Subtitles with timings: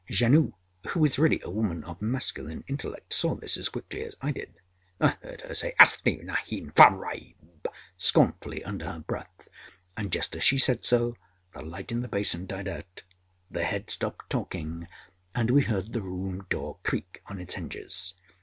[0.09, 0.53] Janoo,
[0.89, 4.51] who is really a woman of masculine intellect, saw this as quickly as I did.
[4.99, 6.71] I heard her say âAsli nahin!
[6.71, 9.47] Fareib!â scornfully under her breath;
[9.95, 11.15] and just as she said so,
[11.53, 13.03] the light in the basin died out,
[13.51, 14.87] the head stopped talking,
[15.35, 18.15] and we heard the room door creak on its hinges.